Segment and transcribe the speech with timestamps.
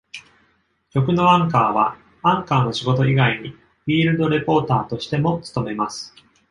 [0.89, 6.15] 局のアンカーは、アンカーの仕事以外に、フィールドレポーターとしても務めます。